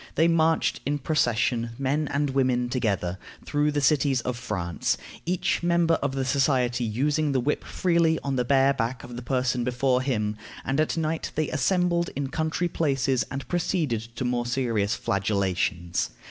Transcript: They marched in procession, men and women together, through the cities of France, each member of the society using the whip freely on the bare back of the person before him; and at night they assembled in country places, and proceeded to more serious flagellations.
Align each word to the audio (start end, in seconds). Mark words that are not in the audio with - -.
They 0.15 0.27
marched 0.27 0.79
in 0.83 0.97
procession, 0.97 1.73
men 1.77 2.07
and 2.07 2.31
women 2.31 2.69
together, 2.69 3.19
through 3.45 3.71
the 3.71 3.81
cities 3.81 4.19
of 4.21 4.35
France, 4.35 4.97
each 5.27 5.61
member 5.61 5.93
of 6.01 6.13
the 6.15 6.25
society 6.25 6.83
using 6.83 7.33
the 7.33 7.39
whip 7.39 7.63
freely 7.63 8.17
on 8.23 8.35
the 8.35 8.43
bare 8.43 8.73
back 8.73 9.03
of 9.03 9.15
the 9.15 9.21
person 9.21 9.63
before 9.63 10.01
him; 10.01 10.37
and 10.65 10.79
at 10.79 10.97
night 10.97 11.31
they 11.35 11.49
assembled 11.51 12.09
in 12.15 12.29
country 12.29 12.67
places, 12.67 13.25
and 13.29 13.47
proceeded 13.47 14.07
to 14.15 14.25
more 14.25 14.47
serious 14.47 14.95
flagellations. 14.95 16.09